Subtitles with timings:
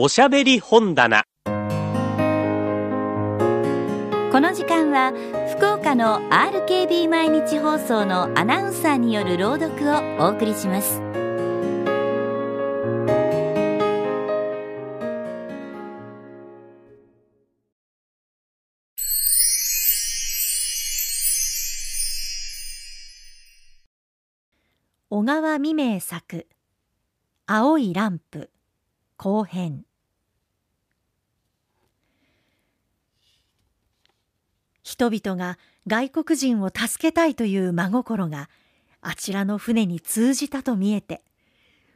[0.00, 1.24] おしゃべり本棚。
[1.44, 1.50] こ
[4.40, 5.12] の時間は
[5.56, 11.02] 福岡の RKB 毎日放送のアナウンサーによる朗読をお送りします。
[25.10, 26.46] 小川未明作
[27.46, 28.52] 青いランプ
[29.16, 29.87] 後編。
[34.88, 38.48] 人々が外国人を助けたいという真心が
[39.02, 41.20] あちらの船に通じたと見えて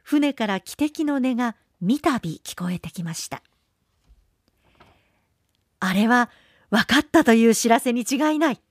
[0.03, 3.41] 船から汽笛の音が三度聞こえてきました。
[5.79, 6.29] あれは
[6.69, 8.61] 分かったという知らせに違いない。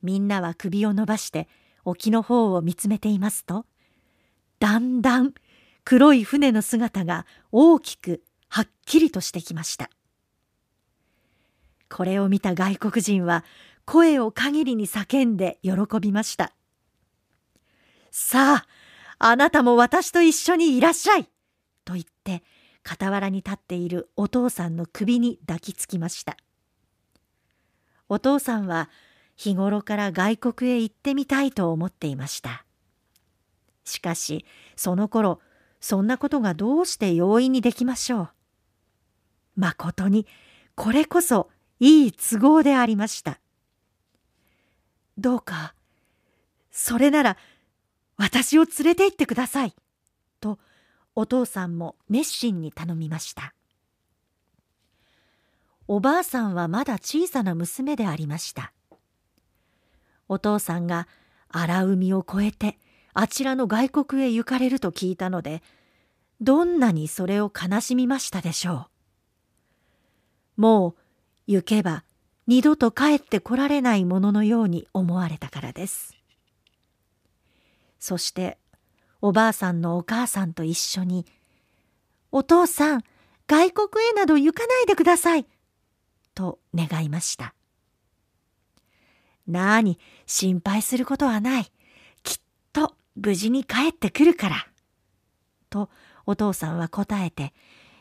[0.00, 1.48] みんなは首を伸ばして
[1.84, 3.66] 沖の方を見つめていますと
[4.60, 5.34] だんだん
[5.84, 9.90] 黒い船の姿が大きくはっきりとしてきました。
[11.90, 13.44] これを見た外国人は
[13.84, 16.54] 声を限りに叫んで喜びました。
[18.10, 18.66] さあ
[19.18, 21.28] あなたも私と一緒にいらっしゃい。
[21.84, 22.42] と言って
[22.86, 26.36] 傍らに立っているお父さんの首に抱きつきました。
[28.08, 28.88] お父さんは
[29.36, 32.64] 日頃から外国へ行ってみたいと思っていました。
[33.84, 35.40] しかしその頃
[35.80, 38.28] そんなことがどうして容易にできましょう。
[39.56, 40.26] まことに
[40.74, 43.40] これこそいい都合でありました。
[45.18, 45.74] どうか
[46.70, 47.36] それなら
[48.16, 49.74] 私を連れて行ってください。
[50.40, 50.58] と
[51.14, 53.54] お父さんも熱心に頼みました。
[55.88, 58.72] おばあさんはまだ小さな娘でありました。
[60.28, 61.08] お父さんが
[61.48, 62.78] 荒海を越えて
[63.14, 65.62] あちらの外国へ行かれると聞いたので
[66.40, 68.86] どんなにそれを悲しみましたでしょ
[70.58, 70.60] う。
[70.60, 70.94] もう
[71.52, 72.04] 行けば
[72.46, 76.14] 二度と帰ってこられないもののように思われたからです。
[77.98, 78.56] そして
[79.20, 81.26] おばあさんのお母さんと一緒に
[82.30, 83.02] 「お父さん
[83.48, 85.46] 外国へなど行かないでください」
[86.36, 87.52] と願いました。
[89.48, 91.72] なあに心配することはない。
[92.22, 92.38] きっ
[92.72, 94.68] と無事に帰ってくるから
[95.68, 95.90] と
[96.26, 97.52] お父さんは答えて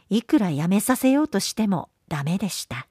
[0.08, 2.89] いくらやめさせようとしてもダメでした。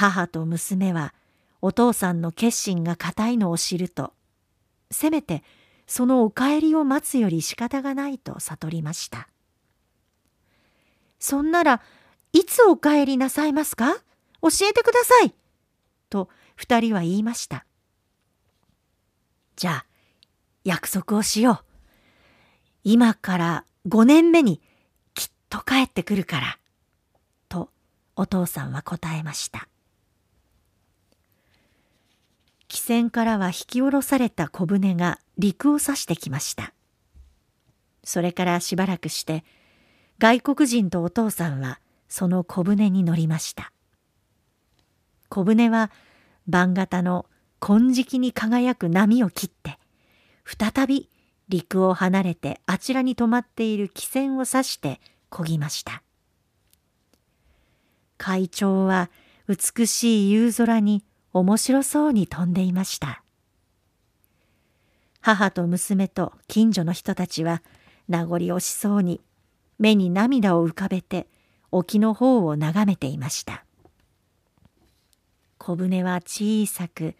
[0.00, 1.12] 母と娘は
[1.60, 4.14] お父さんの決心が固いのを知ると
[4.90, 5.42] せめて
[5.86, 9.28] そのお帰りを待つより仕方がないと悟りました。
[11.18, 11.82] そんなら
[12.32, 13.96] いつお帰りなさいますか？
[14.40, 15.34] 教えてください！
[16.08, 17.66] と二人は言いました。
[19.56, 19.86] じゃあ
[20.64, 21.64] 約束をしよう。
[22.84, 24.62] 今から五年目に
[25.12, 26.58] きっと帰ってくるから。
[27.50, 27.68] と
[28.16, 29.68] お父さんは答えました。
[32.70, 36.72] 汽船からは引き下ろされた小舟が陸を指してきました。
[38.04, 39.44] それからしばらくして
[40.20, 43.72] 外国人とお父さんはその小舟に乗りました。
[45.28, 45.90] 小舟は
[46.46, 47.26] 番型の
[47.58, 49.80] 金色に輝く波を切って
[50.44, 51.10] 再び
[51.48, 56.04] 陸を離れてあちらに止まっている汽船を指して漕ぎました。
[58.16, 59.10] 会長は
[59.48, 61.02] 美しい夕空に
[61.32, 63.22] 面白そうに飛んでいました。
[65.20, 67.62] 母と娘と近所の人たちは
[68.08, 69.20] 名残惜しそうに
[69.78, 71.26] 目に涙を浮かべて
[71.70, 73.64] 沖の方を眺めていました。
[75.58, 77.14] 小舟は小さく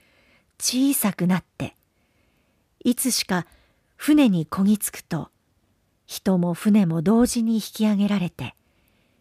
[0.58, 1.76] 小さくなって
[2.82, 3.46] いつしか
[3.96, 5.30] 船にこぎつくと
[6.06, 8.54] 人も船も同時に引き上げられて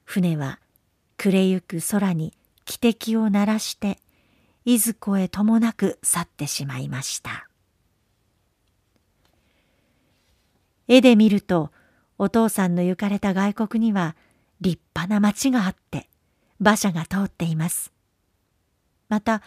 [0.05, 0.59] 船は
[1.17, 2.33] 暮れゆく空に
[2.65, 3.99] 汽笛を鳴らして
[4.65, 7.47] いずこへともなく去ってしまいました。
[10.87, 11.71] 絵で見ると
[12.17, 14.15] お父さんの行かれた外国には
[14.59, 16.09] 立派な町があって
[16.59, 17.93] 馬車が通っています。
[19.07, 19.41] また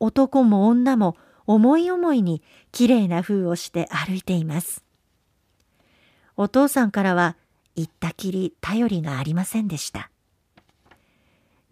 [0.00, 1.16] 男も女も
[1.46, 2.42] 思い思いに
[2.72, 4.84] きれいな風をして歩いています。
[6.36, 7.36] お父さんからは
[7.76, 10.10] 言ったきり頼りがありませんでした。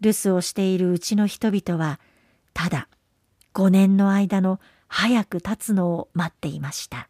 [0.01, 1.99] 留守をしているうちの人々は
[2.55, 2.87] ただ
[3.53, 7.09] 5年の間の早く経つのを待っていました。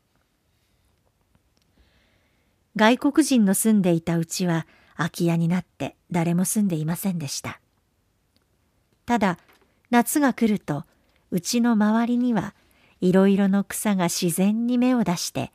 [2.75, 7.62] 外国人の住んでいたうちは空き家になって誰も住んでいませんでした。
[9.06, 9.38] ただ
[9.92, 10.83] 夏が来ると
[11.30, 12.56] うちの周りには
[13.00, 15.51] いろいろの草が自然に芽を出して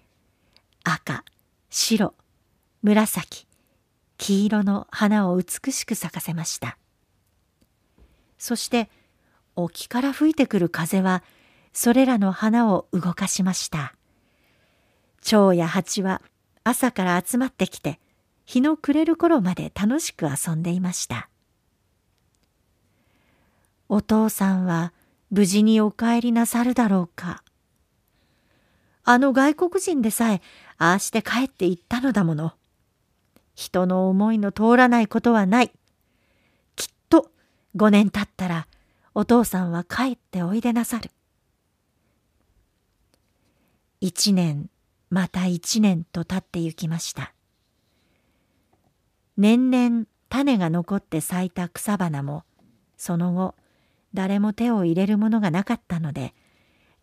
[0.85, 1.25] 赤
[1.69, 2.15] 白
[2.83, 3.49] 紫
[4.19, 6.79] 黄色の花を美しく咲かせました。
[8.39, 8.89] そして
[9.57, 11.23] 沖から吹いてくる風は
[11.73, 13.95] それらの花を動かしました。
[15.21, 16.23] 蝶や蜂は
[16.65, 18.01] 朝から集まってきて
[18.45, 21.29] 日の暮れる頃まで楽しく遊んでいました。
[23.89, 24.93] お父さんは
[25.31, 27.43] 無事にお帰りなさるだろうか。
[29.05, 30.43] あの外国人でさえ
[30.79, 32.53] ああして帰っていったのだもの。
[33.55, 35.73] 人の思いの通らないことはない。
[36.77, 37.31] きっと
[37.77, 38.67] 5年経ったら
[39.15, 41.11] お父さんは帰っておいでなさる。
[44.01, 44.71] 一年
[45.11, 47.35] また一年と経ってゆきました。
[49.37, 52.45] 年々種が残って咲いた草花も
[52.97, 53.55] その後
[54.15, 56.35] 誰も手を入れるものがなかったので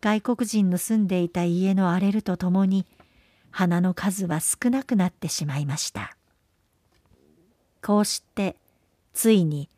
[0.00, 2.86] 外国人の住んでいた家の荒れるとともに
[3.50, 6.16] 花の数は少なくなってしまいました。
[7.82, 8.56] こうして
[9.12, 9.68] ついに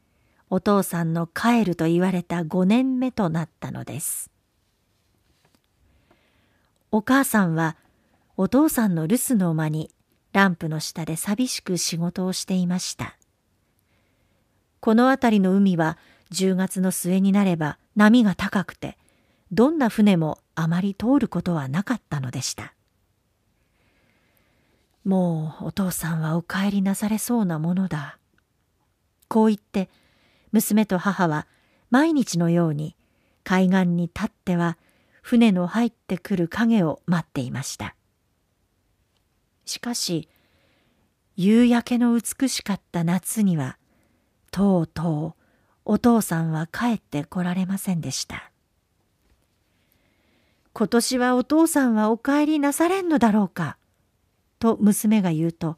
[0.51, 4.31] お父さんの帰ると言われた5年目となったのです。
[6.91, 7.77] お母さんは
[8.37, 9.91] お父さんの留守の間に
[10.33, 13.17] ランプの下で寂しく仕事をしていました。
[14.81, 15.99] この辺りの海は
[16.33, 18.99] 10月の末になれば波が高くて
[19.53, 22.75] どんな船もあまり通ることはなかったのでした。
[25.05, 28.19] もうお父さんはお帰りなされそうなものだ。
[29.29, 29.89] こう言って
[30.53, 31.47] 娘と母は
[31.91, 32.97] 毎日のように
[33.45, 34.79] 海岸に立っては
[35.23, 37.95] 船の入ってくる影を待っていました。
[39.65, 40.29] しかし
[41.37, 43.79] 夕焼けの美しかった夏には
[44.51, 45.41] とうとう
[45.85, 48.51] お父さんは帰ってこられませんでした。
[50.73, 53.77] 今年はお父さんはお帰りなされんのだろうか
[54.59, 55.77] と娘が言うと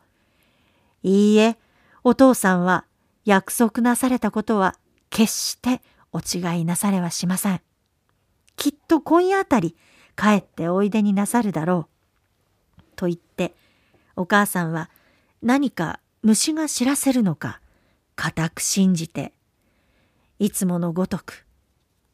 [1.02, 1.56] いいえ
[2.04, 2.84] お父さんは
[3.24, 4.76] 約束なされたことは
[5.10, 5.80] 決して
[6.12, 7.60] お違いなされはしません。
[8.56, 9.76] きっと今夜あたり
[10.16, 11.88] 帰っておいでになさるだろ
[12.78, 12.82] う。
[12.96, 13.54] と言って
[14.16, 14.90] お母さんは
[15.42, 17.60] 何か虫が知らせるのか
[18.14, 19.32] 固く信じて
[20.38, 21.46] いつものごとく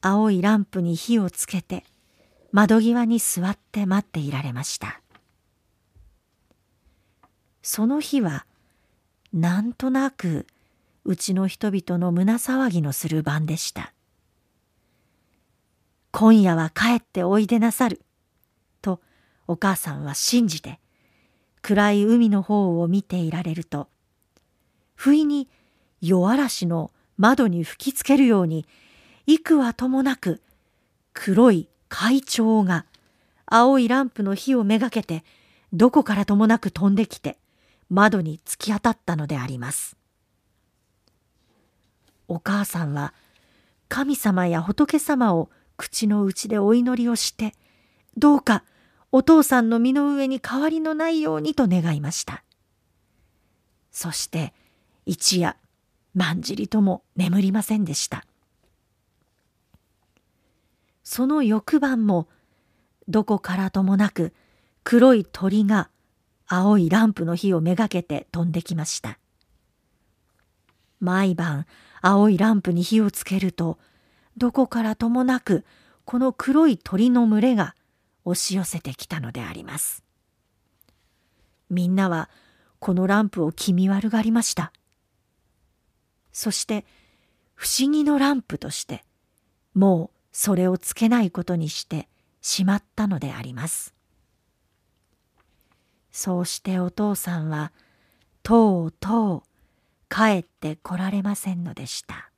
[0.01, 1.85] 青いランプに火をつけて
[2.53, 5.01] 窓際に座って待っていられました。
[7.63, 8.47] その日は
[9.33, 10.47] なんとなく
[11.09, 13.95] うちの人々の胸騒ぎのする晩でした
[16.11, 18.03] 今夜は帰っておいでなさる
[18.83, 19.01] と
[19.47, 20.79] お母さんは信じて
[21.63, 23.89] 暗い海の方を見ていられると
[24.97, 25.49] 不意に
[26.03, 28.67] 夜嵐の窓に吹きつけるように
[29.27, 30.43] 幾はともなく
[31.15, 32.85] 黒い怪鳥が
[33.47, 35.25] 青いランプの火をめがけて
[35.73, 37.39] どこからともなく飛んできて
[37.89, 39.98] 窓に突き当たったのであります。
[42.29, 43.15] お母さんは
[43.89, 47.55] 神様や仏様を口の内でお祈りをして
[48.17, 48.65] どうか
[49.11, 52.45] お父さんの身の上に変わりのないようにと願いました。
[54.01, 54.53] そして
[55.07, 55.57] 一夜
[56.15, 58.25] まんじりとも眠りませんでした
[61.03, 62.29] その翌晩も
[63.09, 64.33] どこからともなく
[64.85, 65.91] 黒い鳥が
[66.47, 69.19] 青いランプの火をめがけて飛んできました
[71.01, 71.67] 毎晩
[72.01, 73.79] 青いランプに火をつけると
[74.37, 75.65] どこからともなく
[76.05, 77.75] この黒い鳥の群れが
[78.25, 80.05] 押し寄せてきたのであります
[81.71, 82.31] みんなは
[82.79, 84.73] このランプを気味悪がりました
[86.33, 86.85] そして
[87.55, 89.05] 不思議のランプとして
[89.75, 92.09] もうそれをつけないことにして
[92.41, 93.95] しまったのであります。
[96.13, 97.73] そうしてお父さんは
[98.43, 99.43] とうとう
[100.09, 102.31] 帰ってこられませんのでした。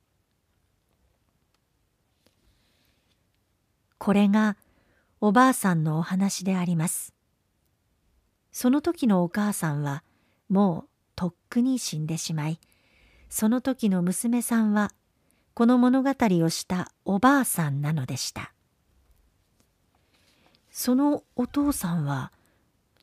[3.97, 4.57] これが
[5.19, 7.13] おばあさんのお話であります。
[8.51, 10.03] その時のお母さんは
[10.49, 12.59] もうとっくに死んでしまい、
[13.29, 14.91] その時の娘さんは
[15.53, 18.53] この物語をしたおばあさんなのでした
[20.69, 22.31] そのお父さんは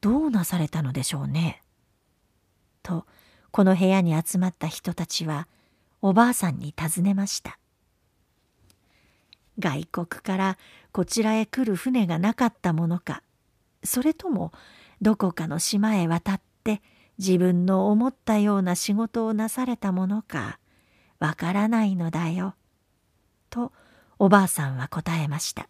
[0.00, 1.62] どうなされたのでしょうね？
[2.82, 3.06] と
[3.50, 5.49] この部屋に集まった人たちは
[6.02, 7.59] おばあさんに尋ねました
[9.59, 10.59] 外国から
[10.93, 13.23] こちらへ来る船がなかったものか
[13.83, 14.52] それとも
[15.00, 16.83] どこかの島へ渡って
[17.19, 20.59] 自分の思ったような仕事をなされたものか
[21.19, 22.55] わからないのだよ。
[23.50, 23.73] と
[24.21, 25.67] おばあさんは答えました。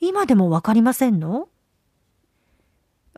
[0.00, 1.48] 今でもわかりませんの？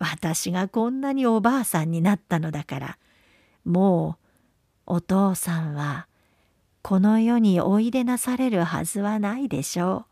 [0.00, 2.98] 私がこんなにおばあさんになったのだから
[3.64, 4.16] も
[4.86, 6.08] うお父さんは
[6.82, 10.06] この世においでなされるはずはないでしょ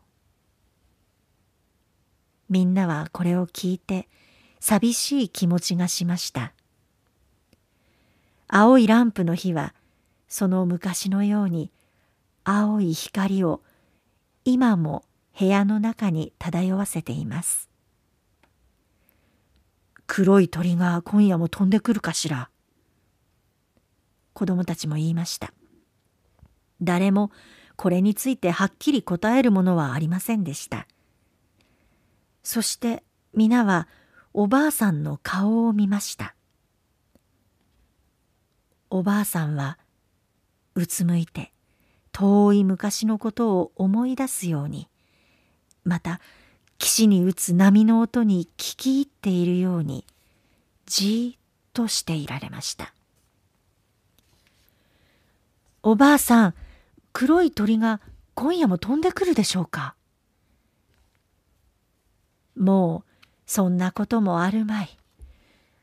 [2.49, 2.53] う。
[2.53, 4.07] みんなはこれを聞いて
[4.59, 6.53] 寂しい気持ちがしました。
[8.47, 9.73] 青いランプの火は
[10.27, 11.71] その昔のように
[12.43, 13.61] 青い光を
[14.45, 15.03] 今も
[15.37, 17.68] 部屋の中に漂わせています。
[20.11, 22.49] 黒い鳥が今夜も飛んでくるかしら。
[24.33, 25.53] 子供たちも言いました。
[26.81, 27.31] 誰も
[27.75, 30.87] これについてはっきり答えるものはありませんでした。
[32.41, 33.03] そして
[33.35, 33.87] 皆は
[34.33, 36.33] おばあさんの顔を見ました。
[38.89, 39.77] おばあさんは
[40.73, 41.53] うつむいて
[42.11, 44.89] 遠い昔のことを思い出すように
[45.83, 46.19] また
[46.79, 50.05] 岸に打つ波の音に聞き入っているように
[50.85, 51.39] じーっ
[51.73, 52.93] としていられました。
[55.83, 56.53] おばあさん
[57.13, 58.01] 黒い鳥が
[58.33, 59.95] 今夜も飛んでくるでしょうか？
[62.57, 63.11] もう
[63.45, 64.97] そんなこともあるまい。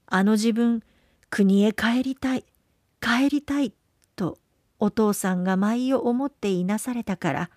[0.07, 0.83] あの自分
[1.31, 2.45] 国へ帰りたい
[3.01, 3.73] 帰りたい
[4.17, 4.39] と
[4.79, 7.51] お父さんが舞を思っていなされたから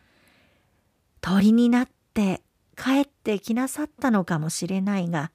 [1.22, 2.42] 鳥になって
[2.82, 5.32] 帰ってきなさったのかもしれないが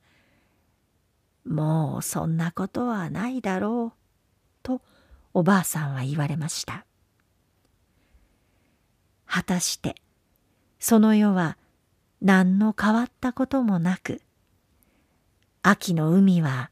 [1.44, 3.98] もうそんなことはないだろう
[4.62, 4.80] と
[5.34, 6.86] おばあさんは言われました。
[9.26, 9.96] 果たして
[10.78, 11.58] その世は
[12.22, 14.22] 何の変わったこともなく
[15.62, 16.70] 秋の海は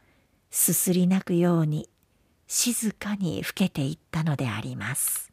[0.50, 1.88] すすり泣くように
[2.46, 5.31] 静かに更けていったのであります。